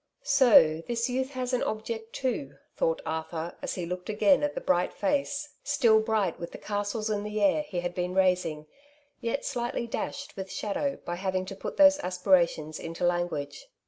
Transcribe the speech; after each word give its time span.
"So 0.39 0.81
this 0.87 1.11
youth 1.11 1.29
has 1.33 1.53
an 1.53 1.61
object 1.61 2.13
too," 2.13 2.55
thought 2.75 3.03
Arthur 3.05 3.55
as 3.61 3.75
he 3.75 3.85
looked 3.85 4.09
again 4.09 4.41
at 4.41 4.55
the 4.55 4.59
bright 4.59 4.91
face, 4.91 5.49
still 5.63 5.99
bright 5.99 6.39
with 6.39 6.51
the 6.53 6.57
castles 6.57 7.11
in 7.11 7.21
the 7.23 7.39
air 7.39 7.61
he 7.61 7.81
had 7.81 7.93
been 7.93 8.15
raising, 8.15 8.65
yet 9.19 9.45
slightly 9.45 9.85
dashed 9.85 10.35
with 10.35 10.51
shadow 10.51 10.97
by 11.05 11.17
having 11.17 11.45
to 11.45 11.55
put 11.55 11.77
those' 11.77 11.99
aspirations 11.99 12.79
into 12.79 13.03
language. 13.05 13.67